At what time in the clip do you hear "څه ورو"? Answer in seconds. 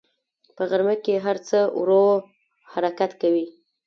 1.47-2.05